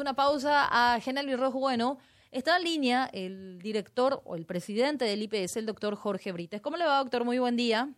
[0.00, 1.58] Una pausa a Genel Rojo.
[1.58, 1.98] Bueno,
[2.30, 6.62] está en línea el director o el presidente del IPS, el doctor Jorge Brites.
[6.62, 7.26] ¿Cómo le va, doctor?
[7.26, 7.90] Muy buen día.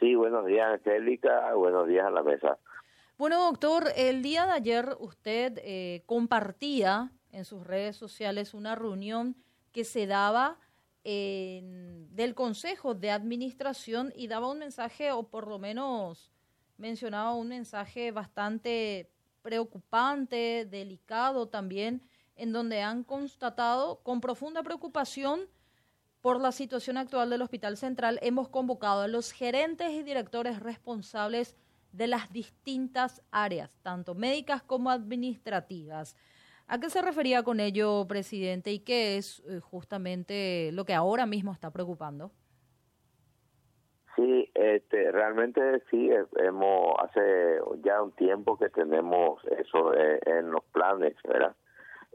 [0.00, 1.52] Sí, buenos días, Angélica.
[1.52, 2.58] Buenos días a la mesa.
[3.18, 9.36] Bueno, doctor, el día de ayer usted eh, compartía en sus redes sociales una reunión
[9.72, 10.56] que se daba
[11.04, 16.32] en, del Consejo de Administración y daba un mensaje, o por lo menos
[16.78, 19.10] mencionaba un mensaje bastante
[19.42, 22.02] preocupante, delicado también,
[22.36, 25.40] en donde han constatado con profunda preocupación
[26.20, 31.56] por la situación actual del Hospital Central, hemos convocado a los gerentes y directores responsables
[31.92, 36.16] de las distintas áreas, tanto médicas como administrativas.
[36.66, 41.24] ¿A qué se refería con ello, presidente, y qué es eh, justamente lo que ahora
[41.24, 42.30] mismo está preocupando?
[44.14, 50.64] Sí, este, realmente sí, hemos hace ya un tiempo que tenemos eso eh, en los
[50.72, 51.54] planes, ¿verdad?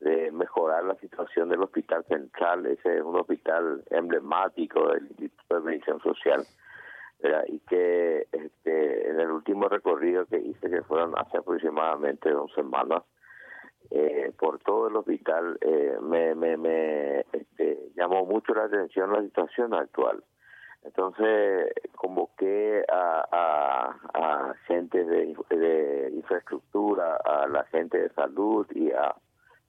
[0.02, 5.62] De mejorar la situación del Hospital Central, ese es un hospital emblemático del Instituto de
[5.62, 6.44] Medicina Social,
[7.22, 7.46] ¿verdad?
[7.48, 13.04] Y que este, en el último recorrido que hice, que fueron hace aproximadamente dos semanas,
[13.90, 19.22] eh, por todo el hospital, eh, me, me, me este, llamó mucho la atención la
[19.22, 20.22] situación actual
[20.84, 28.92] entonces convoqué a, a, a gente de, de, infraestructura, a la gente de salud y
[28.92, 29.16] a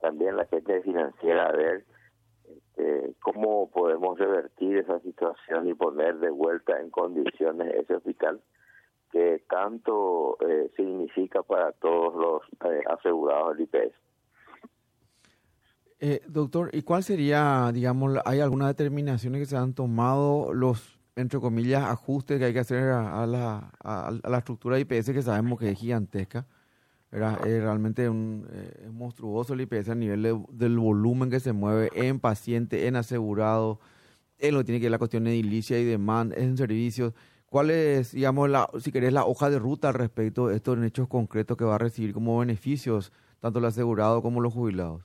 [0.01, 1.85] también la gente financiera a ver
[2.45, 8.41] este, cómo podemos revertir esa situación y poner de vuelta en condiciones ese hospital
[9.13, 13.95] que tanto eh, significa para todos los eh, asegurados del IPS.
[16.01, 21.39] Eh, doctor, ¿y cuál sería, digamos, hay algunas determinaciones que se han tomado los entre
[21.41, 25.59] comillas, ajustes que hay que hacer a, la, a, la estructura de IPS que sabemos
[25.59, 26.47] que es gigantesca.
[27.13, 31.91] Era, es realmente un, eh, monstruoso el IPS a nivel del volumen que se mueve
[31.95, 33.79] en paciente, en asegurado,
[34.39, 37.15] en lo que tiene que ver la cuestión de edilicia y demanda, en servicios.
[37.47, 41.07] ¿Cuál es, digamos, la, si querés, la hoja de ruta al respecto de estos hechos
[41.07, 45.05] concretos que va a recibir como beneficios tanto el asegurado como los jubilados?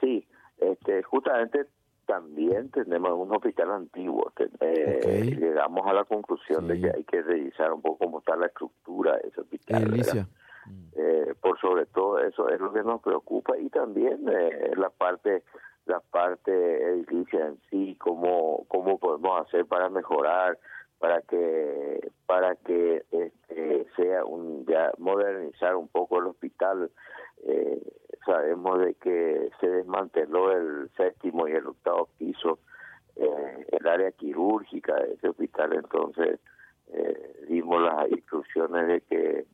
[0.00, 0.24] Sí,
[0.58, 1.66] este, justamente
[2.14, 4.32] también tenemos un hospital antiguo.
[4.60, 8.46] Eh, llegamos a la conclusión de que hay que revisar un poco cómo está la
[8.46, 10.26] estructura de ese hospital.
[10.96, 15.42] Eh, por sobre todo eso es lo que nos preocupa y también eh, la parte
[15.86, 20.56] la parte edilicia en sí, cómo cómo podemos hacer para mejorar,
[20.98, 26.90] para que para que este, sea un ya modernizar un poco el hospital.
[27.42, 27.82] Eh,
[28.24, 32.58] sabemos de que se desmanteló el séptimo y el octavo piso,
[33.16, 36.40] eh, el área quirúrgica de ese hospital, entonces
[36.88, 39.46] eh, dimos las instrucciones de que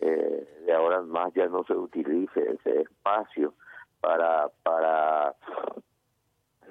[0.00, 3.54] eh, de ahora en más ya no se utilice ese espacio
[4.00, 5.34] para para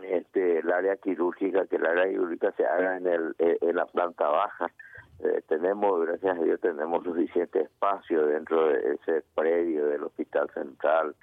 [0.03, 4.28] este el área quirúrgica que el área quirúrgica se haga en el en la planta
[4.29, 4.72] baja.
[5.19, 11.16] Eh, tenemos, gracias a Dios, tenemos suficiente espacio dentro de ese predio del Hospital Central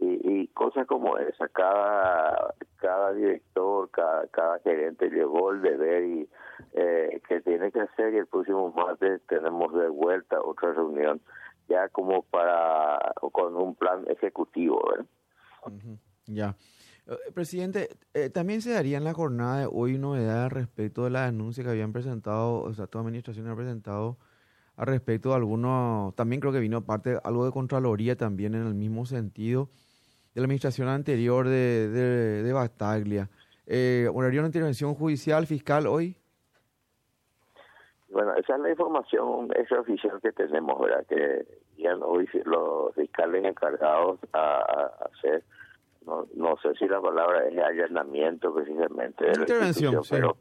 [0.00, 1.48] y, cosas como esa.
[1.48, 6.28] Cada, cada director, cada, cada gerente llevó el deber y
[6.72, 11.20] eh, que tiene que hacer y el próximo martes tenemos de vuelta otra reunión
[11.68, 12.98] ya como para
[13.32, 14.80] con un plan ejecutivo.
[16.26, 16.56] Ya.
[17.06, 21.26] Eh, presidente, eh, también se daría en la jornada de hoy novedad respecto de la
[21.26, 24.18] denuncia que habían presentado, o sea, toda administración ha presentado
[24.76, 28.74] al respecto de algunos, también creo que vino parte algo de Contraloría también en el
[28.74, 29.70] mismo sentido
[30.34, 33.28] de la administración anterior de, de, de Bataglia.
[33.66, 36.16] Eh, una intervención judicial fiscal hoy?
[38.08, 41.04] Bueno, esa es la información esa oficial que tenemos, ¿verdad?
[41.06, 41.46] Que
[41.76, 45.44] ya hoy los fiscales encargados a, hacer,
[46.06, 49.24] no, no sé si la palabra es allanamiento precisamente.
[49.24, 50.14] Una intervención, sí.
[50.14, 50.36] Pero,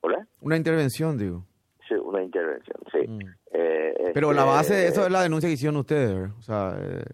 [0.00, 0.26] ¿Hola?
[0.40, 1.44] Una intervención, digo.
[1.88, 3.06] Sí, una intervención, sí.
[3.06, 3.18] Mm.
[3.52, 7.04] Eh, pero la base de eso es la denuncia que hicieron ustedes, O sea, eh,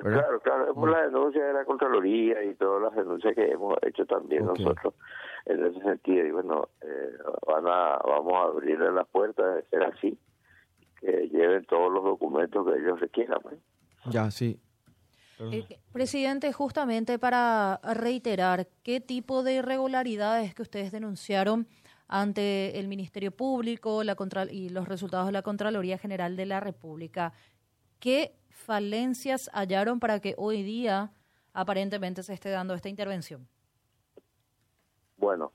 [0.00, 0.92] Claro, claro, por mm.
[0.92, 4.94] la denuncia de la Contraloría y todas las denuncias que hemos hecho también nosotros
[5.46, 6.26] en ese sentido.
[6.26, 10.18] Y bueno, eh, van a, vamos a abrirle las puertas de ser así,
[11.00, 13.40] que lleven todos los documentos que ellos requieran.
[13.42, 13.56] Pues.
[14.10, 14.60] Ya, sí.
[15.40, 21.68] Eh, presidente, justamente para reiterar, ¿qué tipo de irregularidades que ustedes denunciaron
[22.08, 24.16] ante el Ministerio Público la
[24.50, 27.32] y los resultados de la Contraloría General de la República?
[28.00, 31.12] ¿Qué falencias hallaron para que hoy día
[31.52, 33.48] aparentemente se esté dando esta intervención?
[35.16, 35.52] Bueno,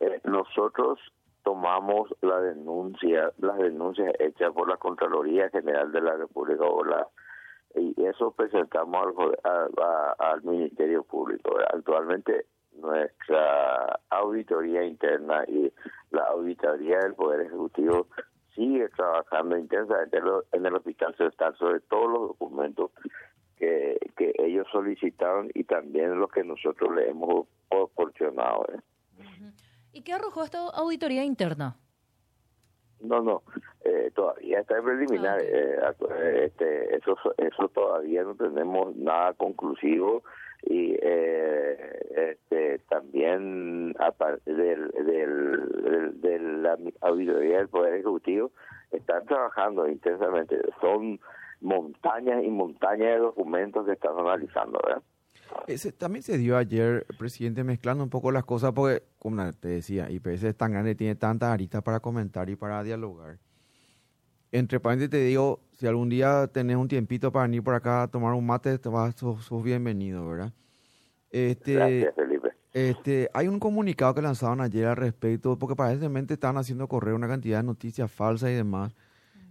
[0.00, 0.98] eh, nosotros
[1.42, 7.06] tomamos la denuncia, las denuncias hechas por la Contraloría General de la República o la
[7.76, 9.14] y eso presentamos
[10.18, 11.56] al, Ministerio Público.
[11.72, 15.72] Actualmente nuestra auditoría interna y
[16.10, 18.08] la auditoría del Poder Ejecutivo
[18.56, 20.18] sigue trabajando intensamente
[20.52, 22.90] en el Hospital Central sobre todos los documentos
[23.56, 28.66] que, que ellos solicitaron y también los que nosotros le hemos proporcionado.
[28.72, 28.80] ¿eh?
[29.92, 31.76] ¿Y qué arrojó esta auditoría interna?
[33.00, 33.42] No, no,
[33.84, 35.38] eh, todavía está en preliminar.
[35.82, 40.22] Ah, eh, este, eso, eso todavía no tenemos nada conclusivo
[40.62, 45.15] y eh, este, también aparte del, del, de
[46.78, 48.52] la auditoría del Poder Ejecutivo
[48.90, 50.58] están trabajando intensamente.
[50.80, 51.20] Son
[51.60, 55.02] montañas y montañas de documentos que están analizando, ¿verdad?
[55.66, 60.10] Ese, también se dio ayer, presidente, mezclando un poco las cosas, porque, como te decía,
[60.10, 63.38] IPS es tan grande, tiene tantas aristas para comentar y para dialogar.
[64.52, 68.08] Entre paréntesis te digo, si algún día tenés un tiempito para venir por acá a
[68.08, 70.52] tomar un mate, te vas, sos, bienvenido, ¿verdad?
[71.30, 72.35] Este, Gracias, Felipe.
[72.76, 77.26] Este, hay un comunicado que lanzaron ayer al respecto, porque aparentemente estaban haciendo correr una
[77.26, 78.94] cantidad de noticias falsas y demás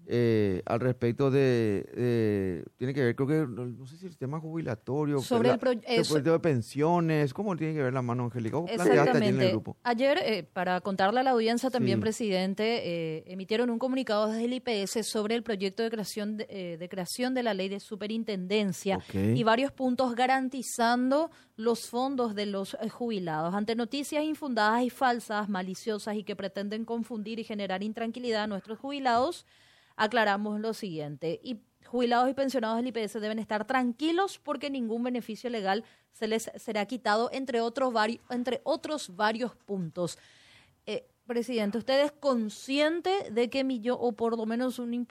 [0.07, 5.19] eh, al respecto de, tiene que ver, creo que, no sé si el sistema jubilatorio,
[5.19, 8.57] sobre el, proyecto de pensiones, ¿cómo tiene que ver la mano, Angélica?
[8.67, 9.55] Exactamente.
[9.83, 14.53] Ayer, eh, para contarle a la audiencia también, presidente, eh, emitieron un comunicado desde el
[14.53, 18.99] IPS sobre el proyecto de creación de, eh, de creación de la ley de superintendencia
[19.13, 23.53] y varios puntos garantizando los fondos de los jubilados.
[23.53, 28.79] Ante noticias infundadas y falsas, maliciosas y que pretenden confundir y generar intranquilidad a nuestros
[28.79, 29.45] jubilados,
[29.95, 31.39] aclaramos lo siguiente.
[31.43, 36.51] Y jubilados y pensionados del IPS deben estar tranquilos porque ningún beneficio legal se les
[36.55, 37.93] será quitado, entre otros,
[38.29, 40.17] entre otros varios puntos.
[40.85, 45.07] Eh, presidente, ¿usted es consciente de que millón, o por lo menos un,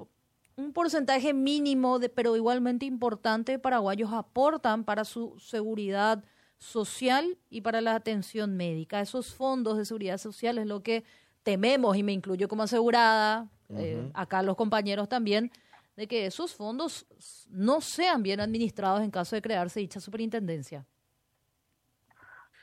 [0.56, 6.24] un porcentaje mínimo, de, pero igualmente importante, paraguayos aportan para su seguridad
[6.58, 9.00] social y para la atención médica?
[9.00, 11.04] Esos fondos de seguridad social es lo que
[11.42, 15.50] tememos, y me incluyo como asegurada, eh, acá los compañeros también,
[15.96, 17.06] de que esos fondos
[17.50, 20.84] no sean bien administrados en caso de crearse dicha superintendencia.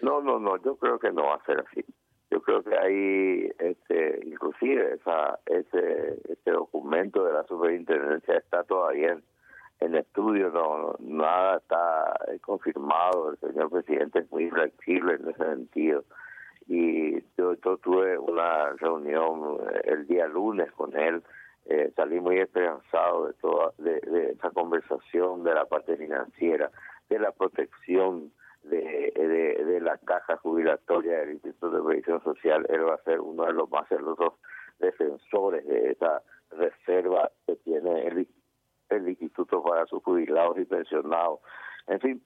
[0.01, 1.86] No, no, no, yo creo que no va a ser así.
[2.30, 9.12] Yo creo que hay, este, inclusive esa, ese, ese documento de la superintendencia está todavía
[9.12, 9.24] en,
[9.81, 13.31] en estudio, no, nada está confirmado.
[13.31, 16.04] El señor presidente es muy flexible en ese sentido
[17.91, 21.21] tuve una reunión eh, el día lunes con él
[21.65, 26.71] eh, salí muy esperanzado de toda de, esa conversación de la parte financiera
[27.09, 28.31] de la protección
[28.63, 29.11] de,
[29.65, 32.65] de, la caja jubilatoria del Instituto de Previsión Social.
[32.69, 34.35] Él va a ser uno de los más celosos
[34.79, 36.21] defensores de esa
[36.51, 38.27] reserva que tiene el,
[38.89, 41.39] el Instituto para sus jubilados y pensionados.
[41.87, 42.23] En fin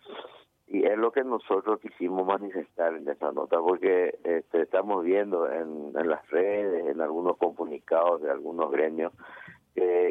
[0.68, 5.94] y es lo que nosotros quisimos manifestar en esa nota porque este, estamos viendo en,
[5.94, 9.14] las redes, en algunos comunicados de algunos gremios,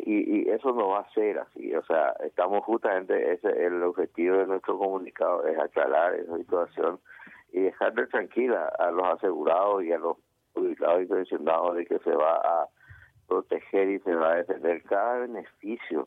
[0.06, 4.46] y, eso no va a ser así, o sea, estamos justamente, ese el objetivo de
[4.46, 7.00] nuestro comunicado, es aclarar esa situación
[7.52, 10.18] y dejarle tranquila a los asegurados y a los
[10.52, 12.68] jubilados y pensionados de que se va a
[13.26, 16.06] proteger y se va a defender cada beneficio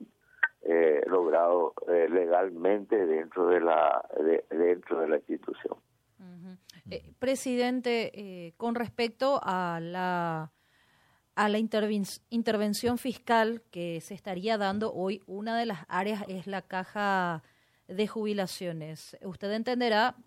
[0.70, 4.06] eh, logrado eh, legalmente dentro de la
[4.50, 5.78] dentro de la institución.
[6.90, 10.52] Eh, presidente, con respecto a la
[11.36, 16.62] a la intervención fiscal que se estaría dando hoy, una de las áreas es la
[16.62, 17.44] caja
[17.88, 19.16] de jubilaciones.
[19.24, 20.18] Usted entenderá,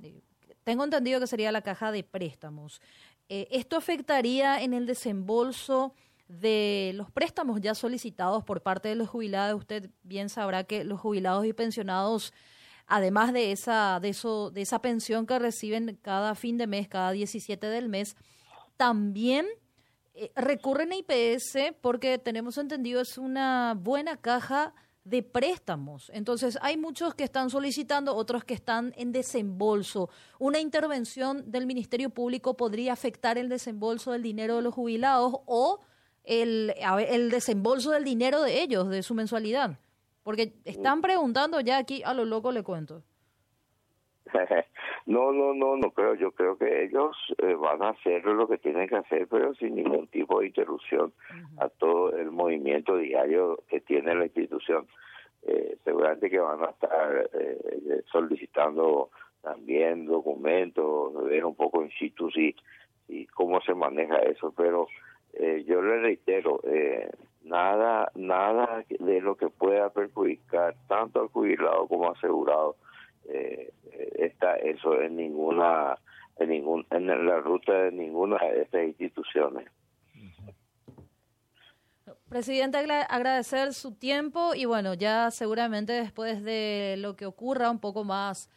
[0.65, 2.81] tengo entendido que sería la caja de préstamos.
[3.29, 5.93] ¿Esto afectaría en el desembolso?
[6.31, 11.01] De los préstamos ya solicitados por parte de los jubilados, usted bien sabrá que los
[11.01, 12.33] jubilados y pensionados,
[12.87, 17.11] además de esa, de eso, de esa pensión que reciben cada fin de mes, cada
[17.11, 18.15] 17 del mes,
[18.77, 19.47] también
[20.15, 24.73] eh, recurren a IPS porque tenemos entendido es una buena caja
[25.03, 26.11] de préstamos.
[26.15, 30.11] Entonces, hay muchos que están solicitando, otros que están en desembolso.
[30.39, 35.81] ¿Una intervención del Ministerio Público podría afectar el desembolso del dinero de los jubilados o
[36.25, 36.75] el,
[37.09, 39.79] el desembolso del dinero de ellos, de su mensualidad.
[40.23, 43.03] Porque están preguntando ya aquí, a lo loco le cuento.
[45.07, 46.15] No, no, no, no creo.
[46.15, 49.75] Yo creo que ellos eh, van a hacer lo que tienen que hacer, pero sin
[49.75, 51.13] ningún tipo de interrupción
[51.59, 54.87] a todo el movimiento diario que tiene la institución.
[55.43, 59.11] Eh, seguramente que van a estar eh, solicitando
[59.43, 62.29] también documentos, ver un poco in situ
[63.09, 64.87] y cómo se maneja eso, pero
[65.35, 67.11] eh, yo le reitero, eh,
[67.43, 72.77] nada nada de lo que pueda perjudicar tanto al jubilado como asegurado
[73.29, 73.73] eh,
[74.15, 75.97] está eso en ninguna
[76.39, 79.67] en ningún en la ruta de ninguna de estas instituciones
[82.31, 88.05] Presidente, agradecer su tiempo y bueno, ya seguramente después de lo que ocurra un poco
[88.05, 88.49] más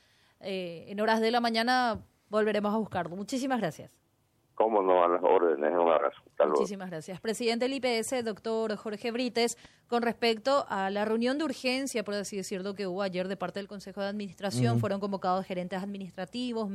[0.41, 1.99] eh, en horas de la mañana
[2.29, 3.15] volveremos a buscarlo.
[3.15, 3.89] Muchísimas gracias.
[4.55, 6.21] Cómo no, a las órdenes, un abrazo.
[6.47, 7.19] Muchísimas gracias.
[7.19, 9.57] Presidente del IPS, doctor Jorge Brites,
[9.87, 13.59] con respecto a la reunión de urgencia, por así decirlo, que hubo ayer de parte
[13.59, 16.69] del Consejo de Administración, fueron convocados gerentes administrativos,